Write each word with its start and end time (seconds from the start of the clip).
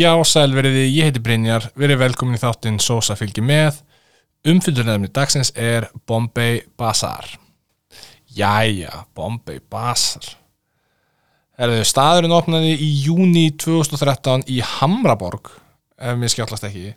Já, 0.00 0.14
sæl 0.24 0.54
veriði, 0.56 0.86
ég 0.94 1.10
heiti 1.10 1.20
Brynjar, 1.20 1.66
verið 1.76 1.98
velkomin 2.00 2.38
í 2.38 2.40
þáttinn 2.40 2.78
Sosa 2.80 3.12
fylgir 3.18 3.44
með. 3.44 3.82
Umfyllunarefni 4.48 5.10
dagsins 5.12 5.50
er 5.52 5.90
Bombay 6.08 6.62
Bazaar. 6.80 7.26
Jæja, 8.32 9.02
Bombay 9.12 9.60
Bazaar. 9.60 10.30
Herðu, 11.60 11.84
staðurinn 11.84 12.32
opnaði 12.32 12.72
í 12.80 12.88
júni 13.02 13.44
2013 13.60 14.46
í 14.48 14.62
Hamraborg, 14.78 15.52
ef 16.00 16.16
mér 16.16 16.32
skjáttlast 16.32 16.64
ekki, 16.70 16.94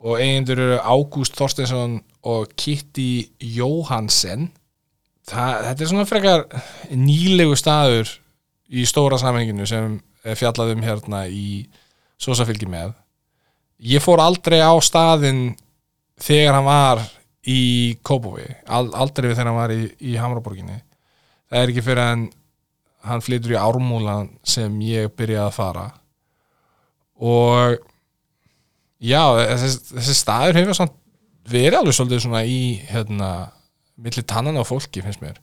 og 0.00 0.16
eigendur 0.16 0.62
eru 0.70 0.80
Ágúst 0.80 1.36
Þorsteinsson 1.36 2.00
og 2.24 2.56
Kitty 2.56 3.26
Jóhansen. 3.58 4.48
Þetta 5.28 5.76
er 5.76 5.90
svona 5.90 6.08
frekar 6.08 6.48
nýlegu 6.88 7.58
staður 7.60 8.16
í 8.72 8.88
stóra 8.88 9.20
samhenginu 9.20 9.68
sem 9.68 9.98
er 10.24 10.38
fjallað 10.40 10.78
um 10.78 10.86
hérna 10.86 11.26
í 11.28 11.66
Sosa 12.20 12.46
fylgir 12.48 12.70
með. 12.72 12.94
Ég 13.82 14.02
fór 14.04 14.22
aldrei 14.24 14.58
á 14.62 14.72
staðinn 14.80 15.50
þegar 16.22 16.58
hann 16.58 16.68
var 16.68 17.04
í 17.46 17.60
Kópói, 18.06 18.46
aldrei 18.66 19.30
þegar 19.30 19.50
hann 19.50 19.60
var 19.60 19.74
í, 19.74 19.82
í 20.00 20.16
Hamraborginni. 20.18 20.80
Það 21.46 21.62
er 21.62 21.72
ekki 21.72 21.84
fyrir 21.84 22.02
en 22.02 22.26
hann 23.06 23.22
flytur 23.22 23.54
í 23.54 23.60
Ármúlan 23.60 24.32
sem 24.46 24.80
ég 24.82 25.12
byrjaði 25.14 25.44
að 25.46 25.54
fara 25.54 25.84
og 27.16 27.76
já, 28.98 29.22
þessi, 29.54 29.70
þessi 29.94 30.16
staður 30.18 30.60
hefur 30.60 30.78
samt 30.80 30.96
verið 31.46 31.78
alveg 31.78 31.96
svolítið 31.96 32.24
svona 32.24 32.42
í 32.48 32.60
hérna, 32.88 33.30
millir 33.96 34.26
tannan 34.28 34.58
á 34.58 34.64
fólki 34.66 35.04
finnst 35.04 35.22
mér 35.22 35.38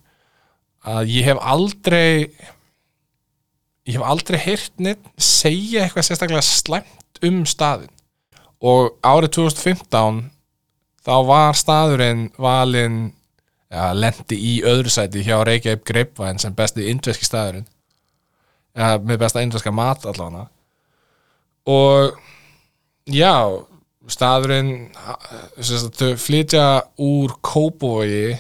að 0.84 1.14
ég 1.16 1.30
hef 1.30 1.40
aldrei 1.40 2.28
ég 3.88 3.98
hef 3.98 4.06
aldrei 4.08 4.40
heyrt 4.40 4.74
neitt 4.80 5.10
segja 5.18 5.84
eitthvað 5.84 6.08
sérstaklega 6.08 6.46
slæmt 6.46 7.24
um 7.26 7.44
staðin 7.48 7.92
og 8.64 8.94
árið 9.04 9.36
2015 9.40 10.22
þá 11.04 11.16
var 11.28 11.58
staðurinn 11.60 12.30
valinn 12.40 13.12
ja, 13.74 13.92
lendi 13.98 14.38
í 14.38 14.54
öðru 14.68 14.92
sæti 14.94 15.24
hjá 15.26 15.42
Reykjavík 15.44 15.84
Greipvæn 15.88 16.40
sem 16.42 16.56
besti 16.56 16.88
indveski 16.92 17.28
staðurinn. 17.28 17.68
Ja, 18.78 18.96
með 18.98 19.22
besta 19.26 19.44
indveska 19.44 19.74
mat 19.76 20.06
allavega. 20.10 20.48
Og 21.70 22.16
já 23.12 23.36
staðurinn 24.12 24.90
þau 26.00 26.10
flytja 26.20 26.66
úr 27.04 27.36
Kópói 27.46 28.34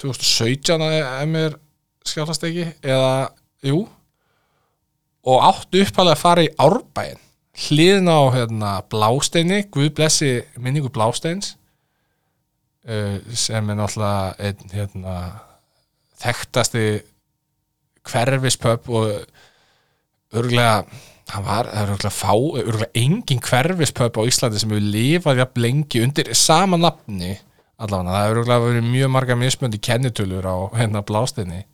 2017 0.00 0.84
ef 0.84 1.28
mér 1.32 1.56
skjáttast 2.06 2.44
ekki 2.46 2.68
eða, 2.84 3.32
jú 3.66 3.84
og 5.26 5.46
áttu 5.48 5.82
uppalega 5.82 6.14
að 6.14 6.22
fara 6.22 6.44
í 6.46 6.52
árbæin 6.62 7.22
hliðin 7.66 8.10
á 8.12 8.20
hérna, 8.34 8.70
blásteini 8.92 9.62
Guð 9.72 9.90
blessi 9.96 10.30
minningu 10.60 10.90
blásteins 10.92 11.54
uh, 12.86 13.18
sem 13.32 13.72
er 13.72 13.78
náttúrulega 13.78 14.36
einn 14.38 14.74
hérna, 14.74 15.16
þekktasti 16.20 16.86
hverfispöp 18.06 18.90
og 18.92 19.10
örgulega 20.36 20.84
það 21.26 21.46
var, 21.48 21.70
örgulega 21.82 22.12
fá 22.14 22.32
örgulega 22.34 22.92
engin 22.94 23.42
hverfispöp 23.42 24.20
á 24.20 24.22
Íslandi 24.28 24.62
sem 24.62 24.74
hefur 24.74 24.90
lifað 24.94 25.42
jafn 25.42 25.64
lengi 25.64 26.04
undir 26.04 26.30
sama 26.38 26.78
nafni 26.78 27.34
allavega, 27.76 28.12
það 28.12 28.22
hefur 28.22 28.42
örgulega 28.42 28.66
verið 28.68 28.92
mjög 28.92 29.14
marga 29.16 29.38
mismöndi 29.40 29.80
kennitölur 29.82 30.46
á 30.46 30.56
hérna 30.76 31.02
blásteini 31.06 31.64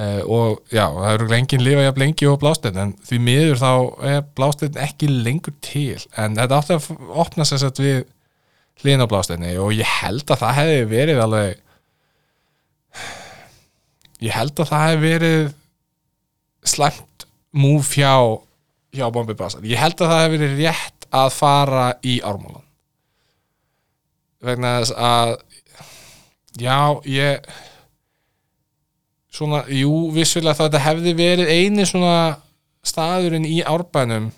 Uh, 0.00 0.22
og 0.24 0.60
já, 0.72 0.86
það 0.86 1.10
eru 1.12 1.26
lengið 1.28 1.62
lifað 1.66 1.84
jafn 1.84 2.00
lengi 2.00 2.28
og 2.30 2.38
blásteinn 2.40 2.78
en 2.80 2.92
því 3.04 3.16
miður 3.26 3.58
þá 3.60 3.72
er 4.08 4.22
blásteinn 4.38 4.78
ekki 4.80 5.10
lengur 5.10 5.56
til. 5.60 5.98
En 6.16 6.38
þetta 6.38 6.60
átti 6.60 6.76
að 6.78 7.10
opna 7.20 7.44
sér 7.48 7.60
sett 7.64 7.82
við 7.82 7.98
hlýðin 8.80 9.04
á 9.04 9.10
blástinni 9.10 9.56
og 9.60 9.74
ég 9.76 9.88
held 10.00 10.24
að 10.30 10.40
það 10.42 10.56
hefði 10.60 10.84
verið 10.90 11.22
alveg 11.24 11.58
ég 14.24 14.36
held 14.36 14.54
að 14.62 14.70
það 14.70 14.86
hefði 14.86 15.02
verið 15.04 15.50
slæmt 16.70 17.26
múf 17.56 17.92
hjá 17.96 18.14
hjá 18.96 19.06
Bombi 19.12 19.36
Basar 19.36 19.66
ég 19.66 19.80
held 19.80 20.00
að 20.00 20.12
það 20.12 20.24
hefði 20.24 20.38
verið 20.38 20.64
rétt 20.64 21.08
að 21.10 21.32
fara 21.34 21.86
í 22.06 22.20
ármólan. 22.22 22.66
Vegna 24.40 24.76
þess 24.78 24.94
að 24.96 25.32
já, 26.62 26.78
ég 27.10 27.50
svona, 29.40 29.64
jú, 29.72 29.94
vissulega 30.14 30.56
þá 30.58 30.66
þetta 30.66 30.84
hefði 30.86 31.16
verið 31.18 31.52
eini 31.56 31.88
svona 31.88 32.14
staðurinn 32.86 33.48
í 33.48 33.60
árbænum 33.66 34.30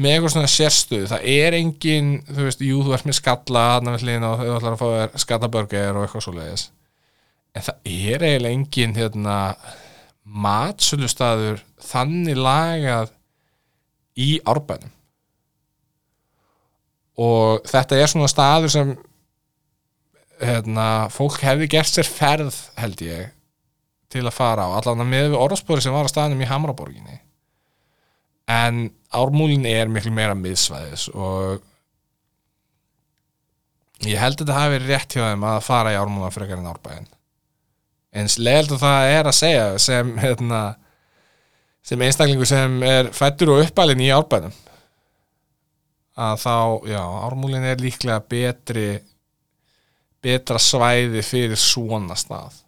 með 0.00 0.12
eitthvað 0.14 0.34
svona 0.36 0.50
sérstuð 0.52 1.08
það 1.10 1.24
er 1.34 1.56
engin, 1.58 2.12
þú 2.30 2.44
veist, 2.46 2.60
jú, 2.64 2.82
þú 2.86 2.94
ert 2.94 3.08
með 3.08 3.18
skalla 3.18 3.64
hann 3.74 3.90
með 3.90 4.04
hlýðin 4.04 4.28
og 4.28 4.36
þú 4.38 4.52
ætlar 4.56 4.76
að 4.76 4.82
fá 4.82 4.86
þér 4.92 5.24
skallabörger 5.24 5.98
og 5.98 6.06
eitthvað 6.06 6.26
svo 6.26 6.36
leiðis 6.36 6.68
en 7.54 7.66
það 7.66 7.90
er 7.90 8.24
eiginlega 8.24 8.54
engin 8.54 8.96
hérna, 8.96 9.36
matsölustaður 10.24 11.62
þannig 11.82 12.38
lagað 12.38 13.12
í 14.20 14.30
árbænum. 14.48 14.92
Og 17.20 17.66
þetta 17.68 17.98
er 17.98 18.10
svona 18.10 18.30
staður 18.30 18.72
sem 18.72 18.92
hérna, 20.40 20.86
fólk 21.12 21.40
hefði 21.44 21.68
gert 21.76 21.92
sér 21.92 22.08
ferð 22.08 22.56
held 22.80 23.02
ég 23.04 23.32
til 24.10 24.24
að 24.24 24.34
fara 24.34 24.66
á, 24.66 24.74
allan 24.80 25.04
að 25.04 25.12
með 25.12 25.36
orðspóri 25.38 25.84
sem 25.84 25.94
var 25.94 26.08
að 26.08 26.14
staðnum 26.14 26.42
í 26.42 26.48
Hamraborginni. 26.50 27.20
En 28.50 28.88
ármúlin 29.14 29.66
er 29.70 29.90
miklu 29.90 30.10
meira 30.14 30.34
miðsvæðis 30.34 31.06
og 31.14 31.60
ég 34.08 34.18
held 34.18 34.38
að 34.38 34.44
þetta 34.44 34.58
hafi 34.58 34.74
verið 34.74 34.92
rétt 34.94 35.14
hjá 35.14 35.24
þeim 35.28 35.46
að 35.52 35.64
fara 35.66 35.94
í 35.94 35.98
ármúlan 36.00 36.34
frekar 36.34 36.60
en 36.60 36.70
árbæðin 36.70 37.10
eins 38.10 38.38
leiðilegt 38.40 38.74
að 38.74 38.82
það 38.82 39.12
er 39.14 39.28
að 39.28 39.36
segja 39.38 39.66
sem 39.82 40.10
hérna, 40.18 40.60
sem 41.86 42.02
einstaklingu 42.06 42.48
sem 42.48 42.80
er 42.86 43.12
fættur 43.14 43.54
og 43.54 43.62
uppalinn 43.66 44.02
í 44.02 44.10
árbæðinum 44.14 44.56
að 46.20 46.42
þá, 46.42 46.56
já, 46.90 47.02
ármúlin 47.28 47.68
er 47.70 47.80
líklega 47.80 48.24
betri 48.28 48.88
betra 50.24 50.60
svæði 50.60 51.22
fyrir 51.24 51.58
svona 51.60 52.16
stað. 52.18 52.58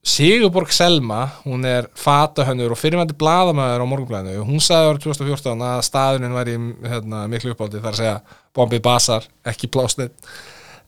Sigurborg 0.00 0.70
Selma 0.72 1.26
hún 1.42 1.66
er 1.68 1.90
fatahönnur 1.98 2.72
og 2.72 2.78
fyrirvændi 2.80 3.16
bladamæður 3.20 3.84
á 3.84 3.90
morgunblæðinu, 3.90 4.46
hún 4.48 4.62
sagði 4.64 4.94
árið 4.94 5.02
2014 5.10 5.64
að 5.66 5.82
staðunin 5.84 6.36
væri 6.38 6.54
hérna, 6.88 7.26
miklu 7.28 7.52
uppáldi 7.52 7.82
þar 7.82 7.92
að 7.92 8.00
segja 8.00 8.38
bombið 8.56 8.82
basar 8.86 9.26
ekki 9.52 9.68
plásnið 9.74 10.14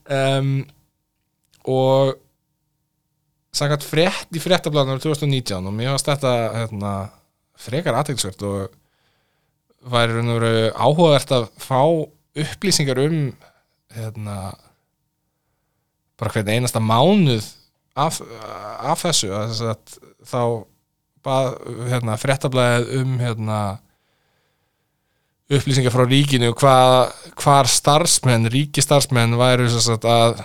um, 0.08 0.54
og 1.68 2.14
sangat 3.52 3.84
frétt 3.84 4.32
í 4.32 4.40
fréttablaðinu 4.40 4.96
árið 4.96 5.10
2019 5.10 5.68
og 5.68 5.76
mér 5.76 5.92
varst 5.92 6.08
þetta 6.08 6.34
hérna, 6.56 6.94
frekar 7.60 8.00
aðtilsvört 8.00 8.48
og 8.48 8.78
væri 9.92 10.24
áhugavert 10.72 11.36
að 11.36 11.48
fá 11.60 11.82
upplýsingar 12.32 13.04
um 13.04 13.18
hérna 13.92 14.54
bara 16.22 16.34
hvern 16.36 16.52
einasta 16.54 16.82
mánuð 16.82 17.48
af, 17.98 18.20
af 18.22 19.02
þessu 19.02 19.32
að, 19.34 19.96
þá 20.28 20.42
bað, 21.26 21.56
hérna, 21.90 22.18
frettablaðið 22.20 22.92
um 23.00 23.16
hérna, 23.22 23.58
upplýsingar 25.52 25.94
frá 25.94 26.06
ríkinu 26.08 26.52
hvað, 26.56 27.12
hvar 27.42 27.68
starfsmenn, 27.70 28.48
ríkistarfsmenn 28.52 29.36
væru 29.40 29.68
sagt, 29.74 30.06
að 30.06 30.40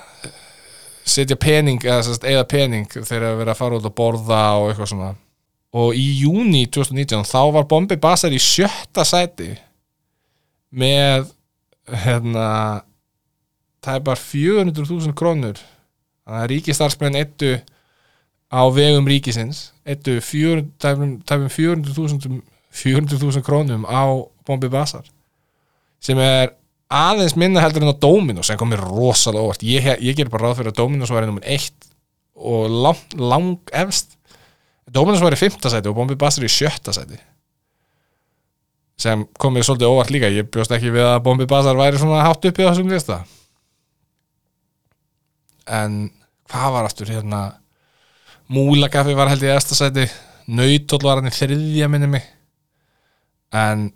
setja 1.08 1.38
pening 1.40 1.86
eða, 1.88 2.44
pening 2.50 2.90
þegar 2.92 3.32
að 3.32 3.40
vera 3.42 3.56
að 3.56 3.62
fara 3.62 3.80
út 3.80 3.88
að 3.88 3.96
borða 3.98 4.42
og 4.60 4.72
eitthvað 4.72 4.92
svona. 4.92 5.14
Og 5.78 5.96
í 6.00 6.06
júni 6.24 6.66
2019 6.74 7.28
þá 7.28 7.42
var 7.56 7.68
Bombi 7.70 7.98
Basar 8.02 8.34
í 8.34 8.42
sjötta 8.42 9.06
sæti 9.08 9.54
með 10.76 11.30
hérna 11.88 12.48
það 13.88 14.00
er 14.00 14.06
bara 14.10 14.22
400.000 14.22 15.16
krónur 15.18 15.58
þannig 16.28 16.44
að 16.44 16.50
ríkistarsmenn 16.52 17.20
ettu 17.20 17.56
á 18.52 18.62
vegum 18.72 19.08
ríkisins 19.08 19.70
ettu 19.88 20.20
tæfum 20.20 21.18
400.000 21.26 22.42
400.000 22.78 23.44
krónum 23.46 23.88
á 23.88 24.04
Bombi 24.48 24.70
Basar 24.72 25.08
sem 26.04 26.20
er 26.22 26.54
aðeins 26.94 27.36
minna 27.40 27.64
heldur 27.64 27.84
en 27.84 27.92
á 27.92 27.98
Dominos 28.00 28.52
sem 28.52 28.60
komir 28.60 28.84
rosalega 28.84 29.44
óvart 29.44 29.64
ég, 29.66 29.88
ég 30.04 30.18
ger 30.18 30.30
bara 30.32 30.48
ráð 30.48 30.62
fyrir 30.62 30.74
að 30.74 30.82
Dominos 30.84 31.12
var 31.12 31.26
í 31.26 31.30
nummer 31.30 31.48
1 31.48 31.88
og 32.38 32.70
lang, 32.70 33.18
lang 33.18 33.74
efst 33.76 34.14
Dominos 34.88 35.24
var 35.24 35.36
í 35.36 35.40
5. 35.40 35.58
sæti 35.68 35.90
og 35.90 35.98
Bombi 35.98 36.16
Basar 36.20 36.46
í 36.46 36.52
7. 36.52 36.94
sæti 36.96 37.20
sem 38.98 39.26
komir 39.38 39.66
svolítið 39.66 39.92
óvart 39.92 40.14
líka 40.14 40.30
ég 40.34 40.48
bjóst 40.52 40.74
ekki 40.74 40.94
við 40.94 41.10
að 41.10 41.24
Bombi 41.26 41.50
Basar 41.50 41.78
væri 41.78 42.00
svona 42.02 42.24
hátt 42.26 42.46
upp 42.48 42.62
í 42.62 42.68
þessum 42.68 42.94
lista 42.94 43.24
en 45.68 46.08
hvað 46.48 46.74
var 46.76 46.88
aftur? 46.88 47.12
Hérna 47.12 47.42
múlagaffi 48.54 49.16
var 49.18 49.32
held 49.32 49.44
í 49.44 49.52
eðstasæti 49.52 50.08
nautóll 50.48 51.04
var 51.04 51.20
hann 51.20 51.30
í 51.30 51.36
þriðja 51.36 51.90
minni 51.92 52.10
mig. 52.12 52.26
En 53.56 53.90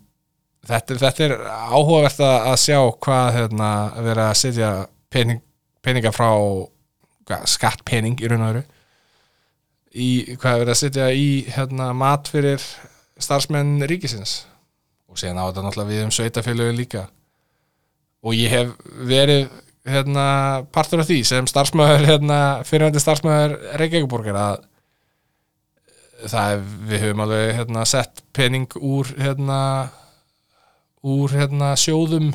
þetta, 0.68 0.98
þetta 1.00 1.26
er 1.28 1.36
áhugavert 1.48 2.22
að, 2.26 2.52
sjá 2.60 2.78
hvað 3.04 3.32
hérna, 3.38 3.72
að 3.96 4.12
vera 4.12 4.28
að 4.30 4.38
setja 4.42 4.72
pening, 5.12 5.42
peninga 5.84 6.14
frá 6.16 6.30
hvað, 7.28 7.48
skattpening 7.56 8.20
í 8.20 8.32
raun 8.32 8.46
og 8.46 8.54
veru. 8.54 8.64
Í 9.92 10.10
hvað 10.40 10.54
er 10.54 10.64
verið 10.64 10.74
að 10.76 10.82
setja 10.84 11.10
í 11.16 11.28
hérna, 11.52 11.92
mat 11.98 12.32
fyrir 12.32 12.64
starfsmenn 13.22 13.82
ríkisins. 13.88 14.42
Og 15.12 15.20
síðan 15.20 15.42
á 15.44 15.48
þetta 15.50 15.66
náttúrulega 15.66 15.92
við 15.92 16.06
um 16.06 16.14
sveitafélögin 16.16 16.80
líka. 16.80 17.08
Og 18.24 18.38
ég 18.38 18.54
hef 18.54 18.72
verið 19.08 19.50
hérna, 19.88 20.26
partur 20.74 21.02
af 21.02 21.10
því 21.10 21.22
sem 21.28 21.48
starfsmæður 21.50 22.06
hérna, 22.10 22.38
fyrirvændi 22.68 23.02
starfsmæður 23.02 23.56
Reykjavíkuborgar 23.82 24.38
að 24.38 24.68
það 26.30 26.54
er, 26.54 26.64
við 26.92 27.04
höfum 27.06 27.24
alveg 27.26 27.56
hérna, 27.58 27.88
sett 27.90 28.24
pening 28.36 28.78
úr 28.78 29.10
hérna, 29.18 29.60
úr 31.02 31.34
hérna, 31.34 31.74
sjóðum 31.80 32.32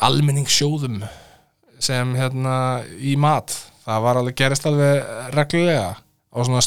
almenningssjóðum 0.00 1.00
sem 1.80 2.14
hérna 2.16 2.54
í 3.00 3.16
mat. 3.20 3.52
Það 3.84 4.04
var 4.04 4.20
alveg 4.20 4.36
gerist 4.36 4.68
alveg 4.68 5.34
reglulega 5.34 5.90
á 5.96 6.38
svona 6.44 6.62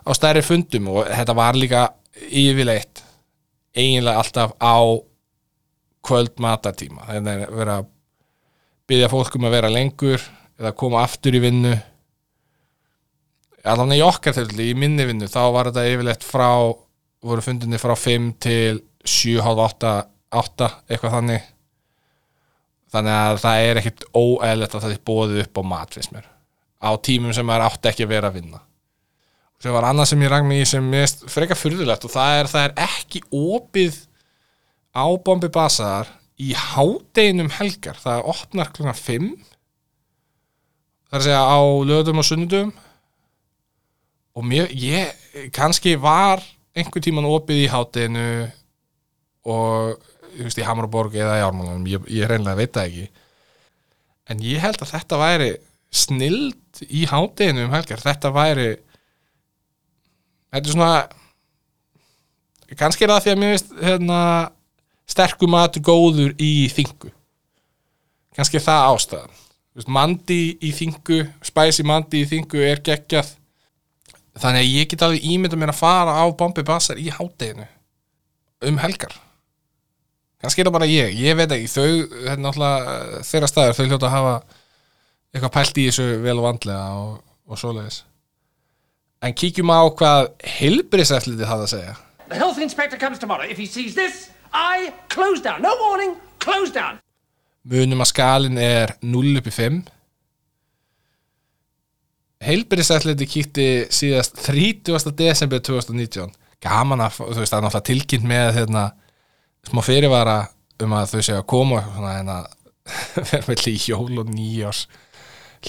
á 0.00 0.10
stærri 0.16 0.42
fundum 0.44 0.88
og 0.94 1.08
þetta 1.08 1.36
var 1.36 1.58
líka 1.58 1.84
yfirleitt 2.16 3.04
eiginlega 3.76 4.22
alltaf 4.22 4.56
á 4.56 4.76
kvöld 6.06 6.38
matartíma 6.40 7.06
þannig 7.08 7.46
að 7.46 7.56
vera 7.60 7.78
að 7.80 7.88
byggja 8.90 9.10
fólk 9.12 9.36
um 9.38 9.46
að 9.46 9.56
vera 9.56 9.72
lengur 9.72 10.22
eða 10.60 10.76
koma 10.76 11.04
aftur 11.04 11.36
í 11.36 11.42
vinnu. 11.42 11.72
Allan 13.70 13.94
í 13.94 14.00
okkar 14.04 14.34
til 14.36 14.48
í 14.64 14.72
minni 14.76 15.06
vinnu 15.08 15.28
þá 15.30 15.42
var 15.54 15.70
þetta 15.70 15.86
yfirleitt 15.90 16.24
frá 16.26 16.50
voru 17.20 17.44
fundinni 17.44 17.80
frá 17.80 17.94
5 17.96 18.30
til 18.40 18.80
7, 19.04 19.40
8, 19.44 19.92
8 20.40 20.70
eitthvað 20.88 21.16
þannig. 21.18 21.46
Þannig 22.90 23.16
að 23.16 23.40
það 23.44 23.66
er 23.68 23.80
ekkit 23.80 24.04
óeðlegt 24.16 24.74
að 24.74 24.84
það 24.84 24.94
er 24.96 25.04
bóðið 25.06 25.42
upp 25.44 25.60
á 25.60 25.62
mat 25.72 25.94
finnst 25.94 26.14
mér. 26.14 26.26
Á 26.80 26.90
tímum 27.04 27.34
sem 27.36 27.46
maður 27.46 27.68
átti 27.68 27.90
ekki 27.92 28.06
að 28.08 28.14
vera 28.14 28.30
að 28.32 28.40
vinna. 28.40 28.62
Sem 29.60 29.74
var 29.76 29.86
annað 29.90 30.10
sem 30.10 30.22
ég 30.24 30.32
rang 30.32 30.48
mig 30.48 30.62
í 30.64 30.68
sem 30.68 30.86
finnst 30.94 31.26
frekar 31.28 31.58
furðulegt 31.60 32.06
og 32.08 32.14
það 32.14 32.38
er, 32.38 32.48
það 32.50 32.66
er 32.66 32.76
ekki 32.88 33.22
opið 33.36 33.98
á 34.94 35.06
Bombi 35.24 35.50
Bazar 35.52 36.10
í 36.40 36.52
hádeinum 36.56 37.50
helgar. 37.58 37.98
Það 38.00 38.28
opnar 38.32 38.72
klukkan 38.74 38.98
5 38.98 39.30
það 41.10 41.16
er 41.16 41.20
að 41.20 41.26
segja 41.26 41.42
á 41.42 41.60
lögðum 41.90 42.22
og 42.22 42.26
sunnudum 42.26 42.70
og 44.38 44.46
mér, 44.46 44.70
ég 44.70 45.50
kannski 45.54 45.96
var 45.98 46.42
einhver 46.78 47.02
tíman 47.02 47.26
opið 47.26 47.64
í 47.64 47.70
hádeginu 47.70 48.26
og 49.50 49.98
þú 50.30 50.46
veist, 50.46 50.60
í 50.60 50.66
Hamraborg 50.66 51.16
eða 51.18 51.40
í 51.40 51.42
Ármálunum, 51.42 51.88
ég, 51.90 52.04
ég 52.14 52.30
reynlega 52.30 52.58
veit 52.60 52.72
það 52.76 52.86
ekki. 52.86 53.06
En 54.30 54.44
ég 54.46 54.62
held 54.62 54.78
að 54.78 54.92
þetta 54.92 55.18
væri 55.18 55.50
snild 55.90 56.84
í 56.86 57.02
hádeginu 57.10 57.66
um 57.66 57.74
helgar, 57.74 58.02
þetta 58.04 58.30
væri 58.34 58.68
þetta 60.54 60.62
er 60.62 60.74
svona 60.76 60.92
kannski 62.78 63.06
er 63.06 63.10
það 63.10 63.24
því 63.24 63.32
að 63.32 63.40
mér 63.42 63.54
veist 63.56 63.72
hérna, 63.82 64.20
sterkur 65.10 65.50
matur 65.50 65.84
góður 65.84 66.36
í 66.38 66.68
þingu 66.72 67.10
kannski 68.36 68.62
það 68.62 68.86
ástæðan. 68.94 69.38
Veist, 69.76 69.90
mandi 69.92 70.40
í 70.64 70.72
þingu 70.74 71.20
spæsi 71.46 71.86
mandi 71.86 72.24
í 72.24 72.28
þingu 72.28 72.62
er 72.66 72.82
geggjað. 72.84 73.34
Þannig 74.40 74.64
að 74.64 74.76
ég 74.76 74.90
get 74.90 75.04
alveg 75.04 75.26
ímynda 75.26 75.58
mér 75.58 75.72
að 75.74 75.80
fara 75.82 76.14
á 76.22 76.24
Bombi 76.38 76.64
Bassar 76.66 77.00
í 77.00 77.10
hádeginu 77.12 77.66
um 78.66 78.78
helgar. 78.80 79.12
Kannski 80.40 80.62
er 80.62 80.70
það 80.70 80.76
bara 80.78 80.88
ég, 80.88 81.16
ég 81.20 81.36
veit 81.36 81.52
ekki 81.52 81.68
þau, 81.68 81.90
eh, 82.32 83.18
þeirra 83.28 83.48
staðar, 83.50 83.76
þau 83.76 83.86
hljóta 83.86 84.08
að 84.08 84.14
hafa 84.14 84.34
eitthvað 85.34 85.54
pælt 85.56 85.80
í 85.80 85.88
þessu 85.90 86.06
vel 86.24 86.38
og 86.38 86.46
vandlega 86.46 86.86
og, 87.02 87.10
og 87.50 87.60
svoleiðis. 87.60 88.02
En 89.20 89.36
kíkjum 89.36 89.68
á 89.68 89.84
hvað 89.92 90.30
heilbriseflitið 90.56 91.50
hafa 91.50 91.66
að 91.66 91.72
segja. 91.74 91.96
The 92.30 92.38
health 92.40 92.62
inspector 92.62 92.96
comes 92.96 93.18
tomorrow. 93.18 93.44
If 93.44 93.58
he 93.58 93.66
sees 93.66 93.94
this, 93.94 94.30
I 94.52 94.92
close 95.08 95.42
down. 95.42 95.62
No 95.62 95.76
warning, 95.80 96.16
close 96.38 96.72
down. 96.74 97.00
munum 97.70 98.00
að 98.00 98.08
skalin 98.14 98.58
er 98.60 98.94
0 99.04 99.40
upp 99.40 99.48
í 99.50 99.52
5 99.52 99.80
heilbyrðisætliti 102.40 103.26
kíkti 103.28 103.66
síðast 103.92 104.38
30. 104.46 105.12
desember 105.16 105.60
2019 105.60 106.32
gaman 106.64 107.04
að, 107.04 107.18
þú 107.20 107.42
veist, 107.42 107.52
það 107.52 107.58
er 107.58 107.66
náttúrulega 107.66 107.88
tilkynnt 107.90 108.28
með 108.28 108.48
hérna, 108.56 108.86
smá 109.68 109.82
fyrirvara 109.84 110.38
um 110.80 110.96
að 110.96 111.12
þau 111.12 111.22
séu 111.26 111.36
að 111.36 111.46
koma 111.52 111.82
en 112.14 112.32
að 112.32 112.48
vera 113.30 113.44
með 113.44 113.66
í 113.68 113.76
jól 113.90 114.22
og 114.22 114.32
nýjárs 114.32 114.86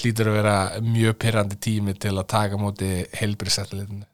hlýtur 0.00 0.30
að 0.30 0.38
vera 0.38 0.56
mjög 0.80 1.18
pyrrandi 1.20 1.58
tími 1.60 1.92
til 2.00 2.14
að 2.16 2.30
taka 2.32 2.60
móti 2.60 2.88
heilbyrðisætlitinu 3.20 4.06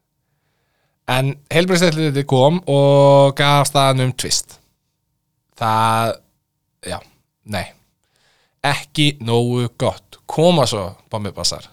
en 1.09 1.33
heilbyrðisætliti 1.53 2.27
kom 2.29 2.61
og 2.69 3.35
gaf 3.39 3.71
staðan 3.71 4.09
um 4.09 4.13
tvist. 4.17 4.59
Það 5.59 6.15
já, 6.87 6.99
nei. 7.49 7.67
Ekki 8.69 9.15
nógu 9.25 9.69
gott. 9.81 10.21
Koma 10.29 10.67
svo 10.69 10.91
bombibassar 11.11 11.71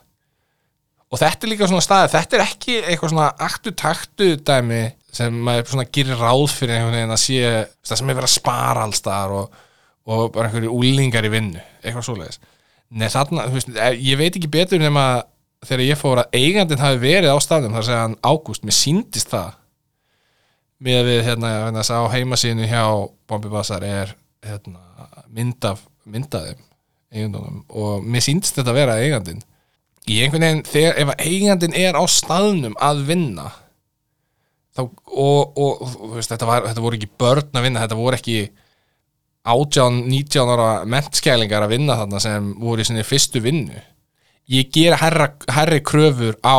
og 1.15 1.21
þetta 1.21 1.45
er 1.45 1.51
líka 1.53 1.67
svona 1.69 1.83
staði 1.85 2.11
þetta 2.15 2.37
er 2.37 2.43
ekki 2.43 2.77
eitthvað 2.81 3.13
svona 3.13 3.27
aktu 3.45 3.73
taktu 3.77 4.29
dæmi 4.41 4.81
sem 5.15 5.37
maður 5.47 5.69
svona 5.71 5.87
gerir 5.95 6.19
ráð 6.19 6.49
fyrir 6.51 6.75
einhvern 6.75 6.97
veginn 6.97 7.15
að 7.15 7.21
sé 7.21 7.51
það 7.85 8.01
sem 8.01 8.09
er 8.09 8.17
verið 8.17 8.27
að 8.27 8.33
spara 8.33 8.83
alls 8.83 8.99
staðar 8.99 9.35
og, 9.37 9.61
og 10.11 10.25
bara 10.35 10.49
einhverju 10.49 10.73
úlingar 10.75 11.27
í 11.27 11.31
vinnu 11.31 11.61
eitthvað 11.83 12.07
svoleiðis. 12.09 12.41
Nei, 12.95 13.07
þarna, 13.11 13.47
þú 13.47 13.57
veist, 13.57 13.71
ég 14.05 14.19
veit 14.19 14.35
ekki 14.35 14.51
betur 14.51 14.81
nema 14.81 15.05
þegar 15.67 15.85
ég 15.85 15.99
fór 15.99 16.21
að 16.23 16.37
eigandinn 16.39 16.81
hafi 16.81 17.01
verið 17.01 17.33
á 17.33 17.39
staðnum 17.43 17.75
þar 17.77 17.87
segja 17.87 18.03
hann 18.03 18.19
ágúst, 18.25 18.65
mér 18.65 18.77
síndist 18.77 19.31
það. 19.33 19.57
Með 20.85 20.99
að 20.99 21.09
við 21.09 21.19
hérna, 21.29 21.51
hérna 21.63 21.83
á 21.85 22.13
heimasíðinu 22.13 22.69
hjá 22.69 22.85
Bombi 23.29 23.51
Bassar 23.51 23.85
er 23.87 24.15
hérna, 24.45 24.81
mynd 25.33 25.67
af 25.67 25.83
myndaðum 26.05 26.61
eigandunum 27.15 27.61
og 27.69 28.03
mér 28.03 28.23
síndist 28.25 28.57
þetta 28.57 28.73
að 28.73 28.79
vera 28.79 28.97
eigandinn. 29.01 29.43
Í 30.05 30.19
einhvern 30.21 30.45
veginn, 30.45 30.65
þegar 30.69 30.99
ef 31.01 31.11
að 31.13 31.23
eigandinn 31.25 31.77
er 31.79 31.97
á 31.97 32.03
staðnum 32.11 32.75
að 32.83 33.01
vinna 33.07 33.47
þá, 34.75 34.83
og, 34.83 35.57
og, 35.57 35.81
veist, 36.13 36.29
þetta, 36.29 36.49
var, 36.49 36.67
þetta 36.69 36.83
voru 36.83 36.99
ekki 36.99 37.11
börn 37.23 37.57
að 37.57 37.65
vinna, 37.65 37.81
þetta 37.85 37.99
voru 37.99 38.19
ekki 38.19 38.37
18, 39.45 40.03
19 40.09 40.53
ára 40.55 40.69
mentskælingar 40.89 41.65
að 41.65 41.75
vinna 41.75 41.97
þarna 42.01 42.21
sem 42.21 42.53
voru 42.61 42.83
í 42.83 42.87
sinni 42.87 43.05
fyrstu 43.05 43.41
vinnu 43.45 43.81
ég 44.51 44.71
gera 44.73 44.99
herra, 45.01 45.29
herri 45.55 45.81
kröfur 45.85 46.37
á 46.45 46.57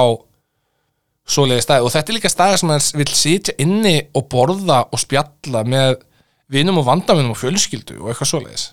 svoleiði 1.26 1.64
staði 1.64 1.86
og 1.86 1.92
þetta 1.94 2.12
er 2.12 2.18
líka 2.18 2.30
staði 2.30 2.60
sem 2.60 2.72
hann 2.72 2.86
vil 3.00 3.08
sitja 3.10 3.54
inni 3.62 3.96
og 4.14 4.28
borða 4.30 4.84
og 4.90 5.02
spjalla 5.02 5.64
með 5.66 5.98
vinum 6.52 6.80
og 6.82 6.86
vandaminum 6.86 7.34
og 7.34 7.40
fjölskyldu 7.40 7.98
og 7.98 8.10
eitthvað 8.10 8.30
svoleiðis. 8.30 8.66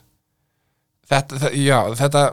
Þetta, 1.09 1.39
þetta 1.41 1.51
já, 1.57 1.79
þetta 1.99 2.23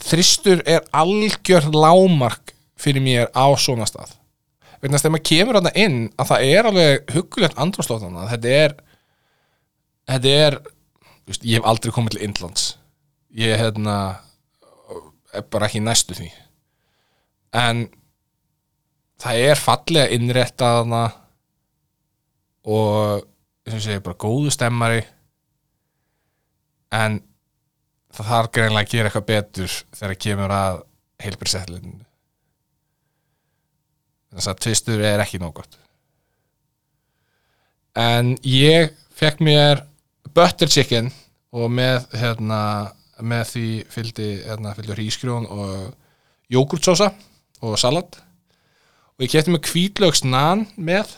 þristur 0.00 0.62
er 0.64 0.86
algjör 0.96 1.68
lámark 1.74 2.54
fyrir 2.80 3.04
mér 3.04 3.28
á 3.36 3.46
svona 3.60 3.88
stað. 3.88 4.14
Vegna 4.80 4.96
þess 4.96 5.02
að 5.02 5.06
þegar 5.08 5.14
maður 5.16 5.28
kemur 5.28 5.58
þarna 5.58 5.72
inn 5.82 5.98
að 6.16 6.30
það 6.30 6.44
er 6.54 6.68
alveg 6.70 7.12
huggulegt 7.16 7.58
andrúrslóðana 7.60 8.28
þetta 8.30 8.54
er 8.62 8.76
þetta 10.08 10.34
er, 10.46 10.56
ég 11.42 11.58
hef 11.58 11.68
aldrei 11.68 11.92
komið 11.94 12.16
til 12.16 12.24
Indlands. 12.26 12.66
Ég 13.36 13.60
hérna 13.60 13.96
er 15.34 15.46
bara 15.52 15.68
ekki 15.68 15.82
næstu 15.84 16.16
því. 16.18 16.28
En 17.56 17.86
það 19.20 19.46
er 19.50 19.60
fallega 19.60 20.14
innréttaðana 20.16 21.04
og 22.70 23.24
eins 23.66 23.74
og 23.74 23.80
ég 23.80 23.86
segi 23.86 24.04
bara 24.04 24.22
góðu 24.26 24.52
stemmari. 24.54 25.02
En 26.94 27.20
það 28.10 28.30
þarf 28.34 28.54
greinlega 28.54 28.86
að 28.86 28.94
gera 28.94 29.10
eitthvað 29.10 29.28
betur 29.32 29.74
þegar 29.96 30.22
kemur 30.26 30.54
að 30.54 30.80
heilbyrðsetlinu 31.20 32.00
þess 34.30 34.50
að 34.50 34.60
tvistur 34.64 35.02
er 35.04 35.22
ekki 35.22 35.40
nóg 35.42 35.56
gott. 35.58 35.76
En 37.98 38.36
ég 38.46 38.94
fekk 39.18 39.42
mér 39.44 39.82
butter 40.36 40.70
chicken 40.70 41.10
og 41.50 41.70
með 41.74 42.06
hérna 42.14 42.60
með 43.22 43.44
því 43.52 43.66
fylgdi, 43.92 44.28
hérna, 44.46 44.74
fylgdi 44.76 44.96
hrísgrjón 44.96 45.48
og 45.50 46.52
jógurtsósa 46.52 47.10
og 47.60 47.76
salat. 47.80 48.20
Og 49.16 49.26
ég 49.26 49.34
kefti 49.34 49.52
með 49.54 49.66
kvítlögs 49.68 50.24
nan 50.24 50.66
með. 50.76 51.12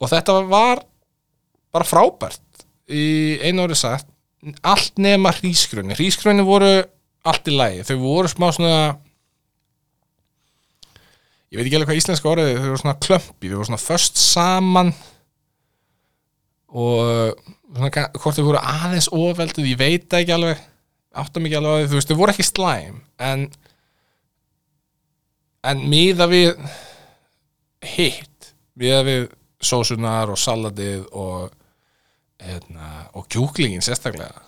Og 0.00 0.10
þetta 0.10 0.38
var 0.48 0.82
bara 1.72 1.88
frábært. 1.88 2.42
Í 2.92 3.38
einu 3.44 3.66
orðið 3.66 3.82
sagt 3.82 4.08
allt 4.66 4.98
nema 4.98 5.30
hrísgrjóni 5.36 5.94
hrísgrjóni 5.94 6.42
voru 6.46 6.72
allt 7.22 7.48
í 7.48 7.54
lagi. 7.54 7.84
Þau 7.86 7.96
voru 8.02 8.30
smá 8.30 8.48
svona 8.50 8.76
ég 11.52 11.60
veit 11.60 11.66
ekki 11.66 11.78
alveg 11.78 11.92
hvað 11.92 12.00
íslenska 12.00 12.30
orðið 12.32 12.52
þau 12.56 12.68
voru 12.68 12.82
svona 12.82 13.00
klömpi, 13.06 13.50
þau 13.50 13.56
voru 13.60 13.68
svona 13.70 13.82
först 13.82 14.18
saman. 14.18 14.92
Og 16.72 17.38
svona, 17.72 18.06
hvort 18.18 18.38
þau 18.38 18.46
voru 18.46 18.60
aðeins 18.60 19.08
ofvelduð, 19.12 19.70
ég 19.72 19.80
veit 19.80 20.16
ekki 20.18 20.34
alveg 20.34 20.62
áttum 21.22 21.48
ekki 21.48 21.58
alveg 21.58 21.72
á 21.72 21.78
því, 21.80 21.90
þú 21.90 21.98
veist, 21.98 22.12
þau 22.12 22.20
voru 22.20 22.34
ekki 22.34 22.48
slæm 22.48 23.02
en 23.22 23.48
en 25.62 25.82
miða 25.92 26.26
við 26.30 26.54
hitt, 27.92 28.52
miða 28.78 29.02
við 29.06 29.26
sósunar 29.62 30.30
og 30.32 30.40
salatið 30.40 31.04
og 31.12 31.52
hérna, 32.42 33.06
og 33.14 33.28
kjúklingin 33.30 33.84
sérstaklega 33.84 34.42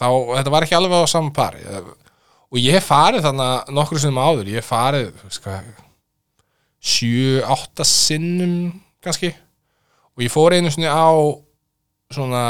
þá, 0.00 0.08
þetta 0.38 0.54
var 0.54 0.66
ekki 0.66 0.78
alveg 0.78 1.04
á 1.04 1.12
saman 1.12 1.34
pari. 1.36 1.60
Og 2.50 2.58
ég 2.58 2.82
farið 2.82 3.26
þannig 3.28 3.74
nokkru 3.76 4.00
sinnum 4.00 4.22
áður, 4.22 4.48
ég 4.56 4.66
farið 4.66 5.12
hvað, 5.42 5.68
sjö, 6.80 7.42
átta 7.44 7.84
sinnum 7.86 8.72
kannski 9.04 9.34
og 10.16 10.24
ég 10.24 10.32
fór 10.32 10.56
einu 10.56 10.72
sinni 10.72 10.88
á 10.88 11.12
svona 12.10 12.42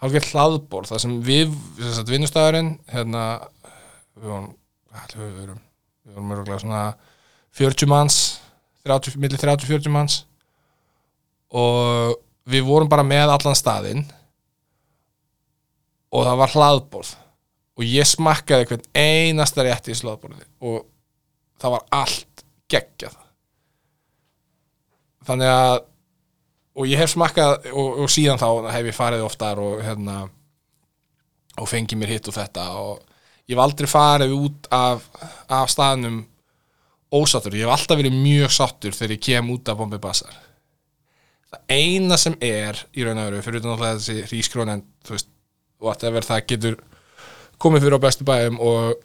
hálfgerð 0.00 0.32
hlaðbor 0.32 0.88
þar 0.88 1.02
sem 1.02 1.18
við, 1.24 1.52
þess 1.80 2.02
að 2.02 2.14
vinnustæðurinn 2.14 2.72
hérna 2.92 3.26
við 4.16 4.32
vorum, 4.32 4.50
við 5.14 5.38
vorum 5.40 5.62
við 6.06 6.18
vorum 6.18 6.34
örgulega 6.36 6.62
svona 6.62 6.82
40 7.56 7.90
manns 7.90 8.18
30, 8.86 9.18
milli 9.20 9.38
30-40 9.40 9.92
manns. 9.92 10.20
Og 11.50 12.16
við 12.46 12.66
vorum 12.66 12.90
bara 12.90 13.06
með 13.06 13.34
allan 13.34 13.58
staðinn. 13.58 14.04
Og 16.14 16.26
það 16.26 16.40
var 16.42 16.54
hlaðborð. 16.54 17.12
Og 17.76 17.84
ég 17.84 18.08
smakkaði 18.08 18.70
hvern 18.70 18.86
einasta 18.96 19.66
rétt 19.66 19.88
í 19.88 19.92
þessu 19.92 20.08
hlaðborði. 20.08 20.46
Og 20.64 20.86
það 21.60 21.76
var 21.76 21.86
allt 21.98 22.44
geggjað. 22.72 23.18
Þannig 25.26 25.50
að 25.50 25.76
og 26.76 26.88
ég 26.88 27.00
hef 27.00 27.14
smakkað 27.14 27.70
og, 27.72 28.02
og 28.04 28.12
síðan 28.12 28.40
þá 28.40 28.70
hef 28.74 28.90
ég 28.90 28.96
farið 28.96 29.26
oftar 29.26 29.60
og 29.62 29.82
hérna 29.84 30.22
og 31.56 31.68
fengið 31.70 32.00
mér 32.00 32.16
hitt 32.16 32.28
og 32.28 32.36
þetta. 32.36 32.66
Og 32.76 32.98
ég 33.48 33.56
hef 33.56 33.62
aldrei 33.64 33.88
farið 33.90 34.34
út 34.36 34.68
af, 34.76 35.06
af 35.48 35.70
staðnum 35.72 36.24
ósattur, 37.16 37.54
ég 37.56 37.64
hef 37.64 37.76
alltaf 37.78 38.00
verið 38.00 38.18
mjög 38.18 38.52
sattur 38.52 38.96
þegar 38.96 39.16
ég 39.16 39.24
kem 39.30 39.54
út 39.54 39.72
af 39.72 39.78
Bombay 39.80 40.02
Bazaar 40.02 40.36
það 41.56 41.72
eina 41.72 42.18
sem 42.20 42.36
er 42.42 42.78
í 42.96 43.04
raun 43.06 43.20
og 43.20 43.28
veru, 43.28 43.42
fyrir 43.44 43.64
alltaf 43.64 43.98
þessi 44.00 44.30
rískrónen, 44.30 44.84
þú 45.06 45.16
veist, 45.16 45.28
whatever 45.82 46.26
það 46.26 46.46
getur 46.52 46.78
komið 47.62 47.86
fyrir 47.86 48.00
á 48.00 48.04
bestu 48.06 48.26
bæjum 48.26 48.58
og 48.60 48.96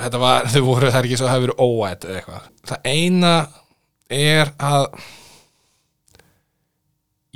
þetta 0.00 0.20
var, 0.22 0.48
þau 0.52 0.62
voru 0.66 0.90
það 0.90 1.00
er 1.00 1.08
ekki 1.08 1.20
svo 1.20 1.26
að 1.26 1.32
það 1.32 1.38
hefur 1.38 1.48
verið 1.48 1.64
óætt 1.66 2.06
eða 2.06 2.20
eitthvað. 2.20 2.50
Það 2.70 2.92
eina 2.94 3.34
er 4.20 4.54
að 4.70 4.86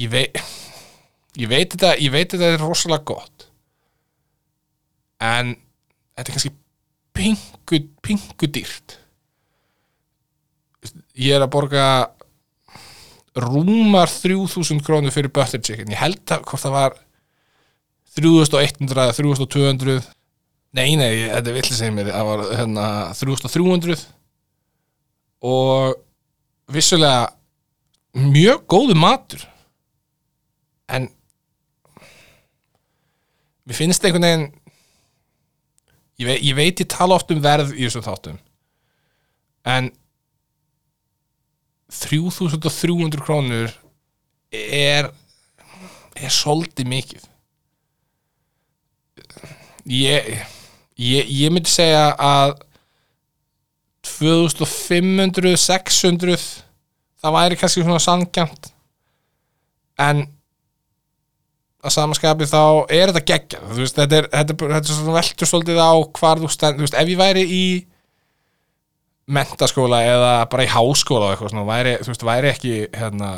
ég 0.01 0.11
veit 0.11 0.39
ég 1.41 1.51
veit 1.51 1.71
þetta, 1.75 1.95
ég 1.99 2.13
veit 2.15 2.31
þetta 2.31 2.53
er 2.55 2.63
rosalega 2.63 3.07
gott. 3.09 3.49
En 5.23 5.55
þetta 6.15 6.29
er 6.29 6.37
kannski 6.37 6.53
pingu, 7.15 7.81
pingu 8.05 8.51
dýrt. 8.51 8.99
Ég 11.19 11.35
er 11.37 11.45
að 11.45 11.53
borga 11.55 11.87
rúmar 13.35 14.11
3000 14.11 14.83
krónur 14.85 15.15
fyrir 15.15 15.33
butter 15.35 15.63
chicken. 15.63 15.91
Ég 15.91 16.03
held 16.03 16.23
að 16.31 16.45
hvort 16.47 16.63
það 16.63 16.77
var 16.77 16.99
3100 18.15 18.95
eða 18.95 19.17
3200 19.17 20.05
nei 20.75 20.95
nei, 20.99 21.11
þetta 21.31 21.51
er 21.51 21.57
villi 21.57 21.75
segir 21.75 21.97
mér. 21.97 22.13
Það 22.15 22.29
var 22.31 22.45
hérna 22.61 22.87
3300 23.19 24.05
og 25.45 25.99
vissulega 26.75 27.33
mjög 28.15 28.63
góðu 28.71 28.95
matur 28.99 29.43
en 30.89 31.09
mér 33.65 33.79
finnst 33.79 34.05
einhvern 34.05 34.27
veginn 34.29 34.49
ég 36.21 36.27
veit, 36.29 36.43
ég 36.43 36.57
veit 36.59 36.81
ég 36.85 36.91
tala 36.91 37.17
oft 37.19 37.31
um 37.33 37.43
verð 37.43 37.73
í 37.75 37.87
þessum 37.87 38.05
þáttum 38.07 38.41
en 39.65 39.93
3300 41.95 43.23
krónur 43.25 43.73
er 44.55 45.11
er 46.15 46.31
svolítið 46.31 46.91
mikið. 46.91 47.25
Ég, 49.91 50.29
ég 50.97 51.33
ég 51.35 51.53
myndi 51.53 51.71
segja 51.71 52.13
að 52.15 52.55
2500 54.05 55.57
600 55.61 56.39
það 57.25 57.37
væri 57.39 57.59
kannski 57.59 57.83
svona 57.83 58.03
sangjant 58.03 58.71
en 60.01 60.25
að 61.85 61.95
samaskapi 61.95 62.47
þá 62.51 62.61
er 62.89 63.13
þetta 63.13 63.25
geggja 63.31 63.61
veist, 63.77 63.97
þetta 63.99 64.21
er, 64.23 64.29
þetta, 64.33 64.55
er- 64.57 64.75
þetta 64.77 64.89
er 64.91 64.99
svona 64.99 65.17
veltur 65.19 65.51
svolítið 65.51 65.81
á 65.85 65.93
hvar 66.19 66.41
þú 66.43 66.51
stend, 66.55 66.79
þú 66.81 66.87
veist, 66.87 66.97
ef 67.01 67.11
ég 67.13 67.21
væri 67.21 67.45
í 67.45 67.65
mentaskóla 69.35 70.03
eða 70.05 70.33
bara 70.53 70.67
í 70.67 70.71
háskóla 70.73 71.31
og 71.31 71.35
eitthvað 71.35 71.53
svona, 71.55 71.67
væri, 71.69 71.95
þú 72.05 72.11
veist, 72.13 72.25
væri 72.29 72.51
ekki 72.53 72.73
hérna 72.93 73.31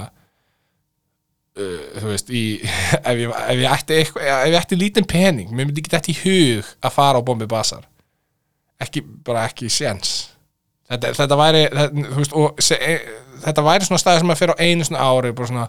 uh, 1.58 1.82
þú 2.00 2.06
veist, 2.10 2.30
í 2.34 2.44
ef 3.10 3.20
ég, 3.22 3.34
ef 3.34 3.60
ég 3.62 3.68
ætti 3.76 3.98
eitthvað, 4.00 4.30
ef 4.32 4.48
ég 4.50 4.58
ætti 4.60 4.80
lítinn 4.80 5.06
pening 5.10 5.52
mér 5.52 5.68
myndi 5.68 5.84
ekki 5.84 5.94
þetta 5.94 6.12
í 6.14 6.16
hug 6.24 6.72
að 6.90 6.96
fara 6.96 7.22
á 7.22 7.26
Bombi 7.26 7.46
Basar 7.50 7.84
ekki, 8.82 9.00
bara 9.24 9.46
ekki 9.48 9.70
séns. 9.72 10.10
Þetta, 10.90 11.14
þetta 11.16 11.36
væri, 11.40 11.62
þetta, 11.72 12.02
þú 12.10 12.18
veist, 12.20 12.34
og 12.36 12.58
se, 12.62 12.76
e, 12.76 12.98
þetta 13.46 13.62
væri 13.64 13.86
svona 13.88 14.02
staði 14.02 14.20
sem 14.20 14.32
að 14.34 14.40
fyrir 14.42 14.52
á 14.52 14.62
einu 14.66 14.84
svona 14.86 15.06
ári 15.08 15.30
bara 15.38 15.48
svona 15.50 15.64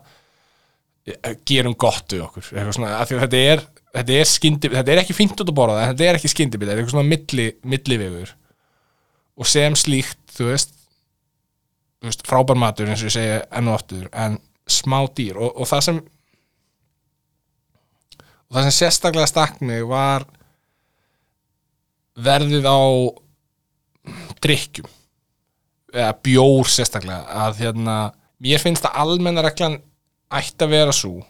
gerum 1.47 1.75
gott 1.79 2.11
við 2.11 2.25
okkur. 2.25 2.47
Svona, 2.75 2.97
þetta 3.07 3.39
er 3.39 3.63
þetta 3.97 4.17
er, 4.17 4.29
skyndi, 4.29 4.71
þetta 4.73 4.93
er 4.93 5.01
ekki 5.01 5.15
fínt 5.15 5.39
út 5.39 5.49
að 5.49 5.57
borða 5.57 5.79
það 5.79 5.91
þetta 5.91 6.07
er 6.07 6.19
ekki 6.19 6.31
skyndibita, 6.31 6.69
þetta 6.69 6.75
er 6.75 6.83
eitthvað 6.83 6.97
svona 6.97 7.11
milli, 7.11 7.47
millivegur. 7.73 8.33
Og 9.37 9.49
sem 9.49 9.77
slíkt 9.77 10.19
þú 10.33 10.51
veist, 10.51 10.75
veist 12.05 12.25
frábær 12.27 12.59
matur 12.59 12.89
eins 12.89 13.03
og 13.03 13.09
ég 13.09 13.15
segi 13.15 13.39
enn 13.57 13.71
og 13.71 13.79
aftur 13.79 14.09
en 14.13 14.37
smá 14.69 14.99
dýr. 15.17 15.39
Og, 15.39 15.53
og 15.55 15.69
það 15.69 15.85
sem 15.87 16.01
og 18.47 18.57
það 18.57 18.67
sem 18.67 18.77
sérstaklega 18.77 19.31
stakk 19.31 19.63
mig 19.65 19.85
var 19.87 20.27
verðið 22.17 22.67
á 22.69 22.81
drikkjum 24.43 24.93
eða 25.97 26.13
bjór 26.23 26.69
sérstaklega 26.69 27.43
að 27.45 27.61
hérna, 27.63 27.97
mér 28.43 28.61
finnst 28.61 28.85
að 28.87 28.99
almenna 29.03 29.43
reglan 29.45 29.79
ætti 30.33 30.65
að 30.65 30.73
vera 30.73 30.95
svo 30.95 31.21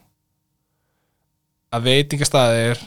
að 1.75 1.89
veitingastæðir 1.89 2.83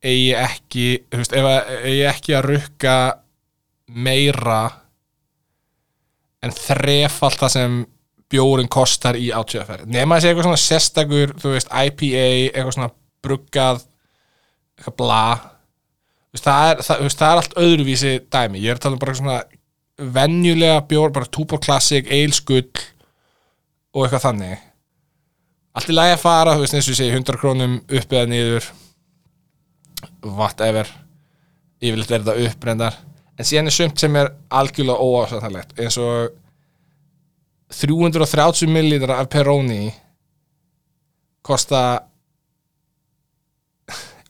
eigi 0.00 0.30
ekki 0.38 0.84
veist, 1.12 1.34
eigi 1.34 2.04
ekki 2.08 2.36
að 2.38 2.46
rukka 2.54 2.96
meira 3.90 4.62
en 6.40 6.54
þrefalt 6.56 7.42
það 7.42 7.54
sem 7.56 7.80
bjórin 8.30 8.70
kostar 8.70 9.18
í 9.18 9.28
átjöðaferð 9.34 9.90
nema 9.90 10.16
þessi 10.16 10.30
eitthvað 10.30 10.48
svona 10.48 10.64
sérstakur 10.64 11.34
þú 11.42 11.54
veist, 11.56 11.72
IPA, 11.74 12.26
eitthvað 12.54 12.76
svona 12.78 12.92
bruggað 13.20 13.82
eitthvað 14.80 14.96
bla. 14.96 15.24
Veist, 16.30 16.46
það, 16.46 16.70
er, 16.70 16.82
það, 16.86 17.04
veist, 17.04 17.20
það 17.20 17.32
er 17.32 17.42
allt 17.42 17.56
öðruvísi 17.64 18.12
dæmi, 18.32 18.62
ég 18.62 18.72
er 18.72 18.78
að 18.78 18.84
tala 18.86 18.96
um 18.96 19.02
bara 19.02 19.18
svona 19.18 19.38
venjulega 20.00 20.80
bjór, 20.88 21.12
bara 21.12 21.28
Tuborg 21.28 21.64
Classic, 21.66 22.06
Ale 22.06 22.36
Skull 22.36 22.70
og 23.90 24.06
eitthvað 24.06 24.26
þannig 24.28 24.66
allt 25.90 25.96
í 25.96 25.98
lagi 25.98 26.14
að 26.14 26.22
fara, 26.22 26.54
þú 26.54 26.62
veist, 26.62 26.74
eins 26.76 26.86
og 26.86 26.92
ég 26.94 26.98
segi 27.00 27.16
100 27.18 27.40
krónum 27.40 27.72
upp 27.82 28.12
eða 28.14 28.28
niður 28.30 28.66
whatever. 30.22 30.86
Yfirleitt 31.80 32.12
er 32.12 32.22
þetta 32.22 32.46
upprendar 32.46 32.98
en 33.40 33.48
síðan 33.48 33.70
er 33.70 33.74
sumt 33.74 33.98
sem 33.98 34.16
er 34.20 34.28
algjörlega 34.52 35.00
óásættanlegt 35.00 35.78
eins 35.80 35.96
og 35.98 36.34
330 37.72 38.68
millilitra 38.68 39.16
af 39.22 39.30
Peroni 39.32 39.88
kosta 41.42 42.02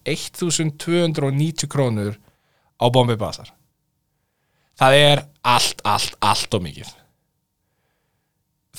1290 0.06 1.66
krónur 1.68 2.14
á 2.78 2.86
Bombay 2.86 3.18
Bazaar 3.18 3.50
það 4.78 4.96
er 4.96 5.24
allt, 5.42 5.82
allt, 5.84 6.14
allt 6.22 6.54
og 6.54 6.62
mikið. 6.64 6.94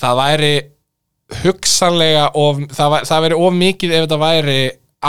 Það 0.00 0.18
væri 0.18 0.54
hugsanlega 1.42 2.28
of, 2.38 2.60
það, 2.72 2.94
væri, 2.94 3.08
það 3.10 3.24
væri 3.26 3.40
of 3.46 3.56
mikið 3.58 3.96
ef 3.96 4.04
þetta 4.06 4.20
væri 4.22 4.58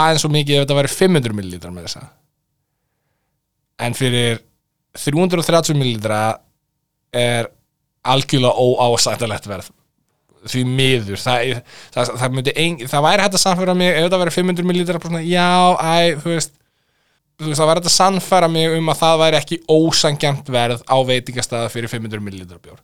aðeins 0.04 0.26
og 0.26 0.34
mikið 0.34 0.56
ef 0.56 0.64
þetta 0.64 0.78
væri 0.80 0.92
500 0.94 1.38
millilitrar 1.38 1.74
með 1.74 1.88
þessa. 1.88 2.02
En 3.84 3.96
fyrir 3.98 4.42
330 4.98 5.78
millilitra 5.78 6.20
er 7.14 7.48
algjörlega 8.04 8.54
óásættalegt 8.54 9.48
verð. 9.50 9.70
Því 10.44 10.66
miður 10.68 11.20
það, 11.20 11.62
það, 11.94 12.10
það, 12.20 12.40
ein, 12.52 12.76
það 12.84 13.06
væri 13.06 13.24
hægt 13.24 13.38
að 13.38 13.44
samfæra 13.46 13.76
mig 13.78 13.94
ef 13.94 14.04
þetta 14.04 14.20
væri 14.20 14.34
500 14.34 14.68
millilitra 14.68 15.22
já, 15.24 15.48
æ, 15.80 16.20
þú 16.20 16.34
veist 16.34 16.58
það 17.40 17.68
væri 17.68 17.80
hægt 17.80 17.88
að 17.90 17.94
sannfæra 17.96 18.48
mig 18.50 18.74
um 18.76 18.90
að 18.92 19.00
það 19.00 19.20
væri 19.22 19.38
ekki 19.40 19.60
ósangjant 19.70 20.50
verð 20.54 20.84
á 20.86 20.96
veitingastæða 21.08 21.70
fyrir 21.72 21.90
500 21.90 22.22
millilitra 22.22 22.60
bjór 22.62 22.78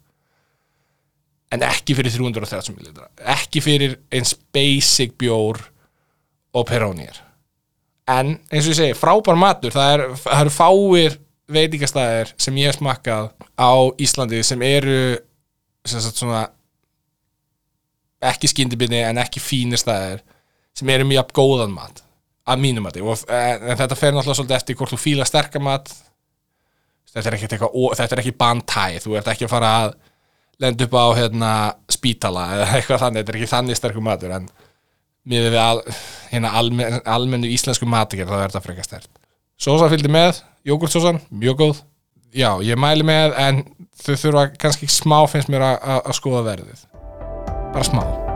en 1.50 1.64
ekki 1.66 1.96
fyrir 1.98 2.14
330 2.14 2.76
millilitra. 2.76 3.10
Ekki 3.36 3.62
fyrir 3.64 3.98
eins 4.14 4.36
basic 4.54 5.16
bjór 5.18 5.58
og 6.54 6.66
Peroni 6.66 7.08
er 7.08 7.24
en 8.10 8.34
eins 8.50 8.66
og 8.66 8.74
ég 8.74 8.78
segi, 8.78 8.96
frábær 8.98 9.38
matur. 9.38 9.74
Það, 9.74 9.92
er, 9.94 10.04
eru 10.40 10.52
fáir 10.54 11.16
veitingastæðir 11.50 12.34
sem 12.40 12.58
ég 12.60 12.70
hef 12.70 12.78
smakkað 12.78 13.30
á 13.58 13.72
Íslandi 14.02 14.42
sem 14.46 14.62
eru 14.66 15.00
sem 15.86 16.02
sagt 16.02 16.20
svona 16.20 16.44
ekki 18.30 18.50
skyndibinni 18.50 19.00
en 19.06 19.18
ekki 19.22 19.40
fínir 19.42 19.80
stæðir 19.80 20.20
sem 20.76 20.90
eru 20.92 21.06
mjög 21.08 21.32
góðan 21.36 21.72
mat 21.74 22.04
að 22.50 22.62
mínum 22.62 22.84
mati. 22.86 23.02
Og, 23.02 23.24
en, 23.30 23.66
en 23.70 23.78
þetta 23.78 23.98
fer 23.98 24.14
náttúrulega 24.14 24.40
svolítið 24.40 24.58
eftir 24.58 24.78
hvort 24.78 24.94
þú 24.94 25.00
fíla 25.00 25.26
sterka 25.28 25.62
mat. 25.62 25.90
Þetta 27.10 27.26
er 27.30 27.36
ekki, 27.36 27.48
er 28.06 28.22
ekki 28.22 28.38
bantæ 28.38 28.86
þú 29.02 29.16
ert 29.18 29.30
ekki 29.32 29.46
að 29.46 29.54
fara 29.54 29.70
að 29.80 29.96
lenda 30.60 30.86
upp 30.86 30.96
á 30.96 31.06
hérna, 31.18 31.52
spítala 31.90 32.48
eða 32.56 32.68
eitthvað 32.78 33.02
þannig, 33.04 33.22
þetta 33.22 33.32
er 33.32 33.40
ekki 33.40 33.54
þannig 33.54 33.80
sterkur 33.80 34.04
matur 34.04 34.36
en 34.36 34.50
miður 35.30 35.54
við 35.54 35.62
al, 35.62 35.80
hérna, 36.32 36.52
almen, 36.60 37.00
almennu 37.04 37.50
íslensku 37.52 37.88
matikir 37.88 38.28
þá 38.28 38.36
er 38.38 38.46
þetta 38.48 38.64
frekar 38.64 38.88
stert 38.88 39.10
Sósa 39.60 39.90
fylgdi 39.92 40.08
með, 40.08 40.38
jógurtsósan, 40.64 41.18
mjög 41.28 41.58
góð. 41.60 41.82
Já, 42.32 42.48
ég 42.64 42.80
mæli 42.80 43.04
með 43.04 43.36
en 43.42 43.60
þau 44.00 44.14
þurfa 44.14 44.46
kannski 44.56 44.88
smá 44.88 45.18
finnst 45.28 45.52
mér 45.52 45.66
að 45.68 46.12
skoða 46.16 46.46
verðið. 46.48 46.88
Bara 47.74 47.84
smá 47.84 48.29